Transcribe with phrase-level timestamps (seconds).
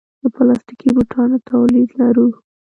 [0.21, 2.27] د پلاستیکي بوټانو تولید لرو؟